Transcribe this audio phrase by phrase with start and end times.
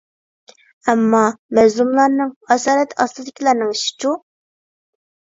[0.91, 1.19] ئەمما،
[1.59, 4.21] مەزلۇملارنىڭ، ئاسارەت ئاستىدىكىلەرنىڭ ئىشىچۇ؟